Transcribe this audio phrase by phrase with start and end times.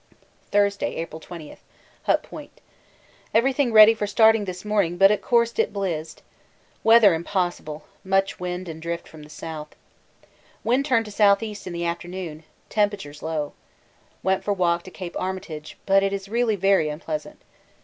[0.49, 1.55] Thursday, April 20.
[2.05, 2.59] Hut Point.
[3.35, 6.23] Everything ready for starting this morning, but of course it 'blizzed.'
[6.83, 9.75] Weather impossible much wind and drift from south.
[10.63, 11.55] Wind turned to S.E.
[11.67, 13.53] in afternoon temperatures low.
[14.23, 17.39] Went for walk to Cape Armitage, but it is really very unpleasant.